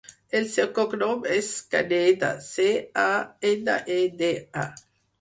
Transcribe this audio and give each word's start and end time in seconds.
El 0.37 0.45
seu 0.53 0.71
cognom 0.77 1.21
és 1.35 1.51
Caneda: 1.75 2.33
ce, 2.49 2.67
a, 3.05 3.07
ena, 3.55 3.81
e, 4.01 4.03
de, 4.25 4.37
a. 4.67 4.71